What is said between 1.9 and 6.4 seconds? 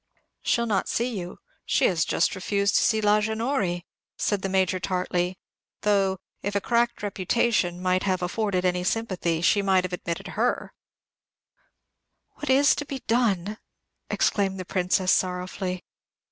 just refused to see La Genori," said the Major, tartly. "Though,